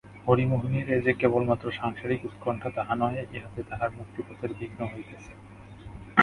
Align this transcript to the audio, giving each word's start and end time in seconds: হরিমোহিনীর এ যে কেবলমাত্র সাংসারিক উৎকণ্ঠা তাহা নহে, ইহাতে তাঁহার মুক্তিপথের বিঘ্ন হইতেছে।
হরিমোহিনীর 0.27 0.87
এ 0.91 0.97
যে 1.01 1.13
কেবলমাত্র 1.13 1.65
সাংসারিক 1.71 2.21
উৎকণ্ঠা 2.25 2.69
তাহা 2.69 2.93
নহে, 2.95 3.21
ইহাতে 3.33 3.61
তাঁহার 3.69 3.89
মুক্তিপথের 3.91 4.51
বিঘ্ন 4.53 4.79
হইতেছে। 4.85 5.31